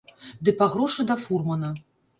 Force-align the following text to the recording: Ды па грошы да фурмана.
Ды 0.47 0.53
па 0.61 0.69
грошы 0.77 1.07
да 1.13 1.21
фурмана. 1.27 1.75